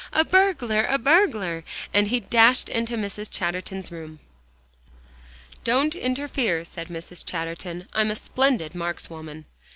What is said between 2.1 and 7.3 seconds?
dashed into Mrs. Chatterton's room. "Don't interfere," said Mrs.